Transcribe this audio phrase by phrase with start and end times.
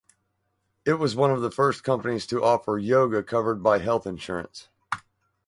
[0.83, 4.67] It was one of the first companies to offer yoga covered by health insurance.